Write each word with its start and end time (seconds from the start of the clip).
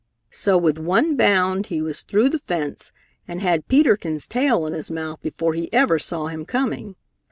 So 0.31 0.57
with 0.57 0.79
one 0.79 1.15
bound 1.15 1.67
he 1.67 1.79
was 1.79 2.01
through 2.01 2.29
the 2.29 2.39
fence 2.39 2.91
and 3.27 3.39
had 3.39 3.67
Peter 3.67 3.95
Kins' 3.95 4.25
tail 4.25 4.65
in 4.65 4.73
his 4.73 4.89
mouth 4.89 5.21
before 5.21 5.53
he 5.53 5.71
ever 5.71 5.99
saw 5.99 6.25
him 6.25 6.43
coming. 6.43 6.95